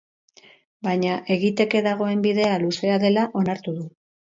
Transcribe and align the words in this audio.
Baina 0.87 1.19
egiteke 1.37 1.85
dagoen 1.91 2.27
bidea 2.27 2.59
luzea 2.67 3.01
dela 3.09 3.33
onartu 3.45 3.81
du. 3.83 3.93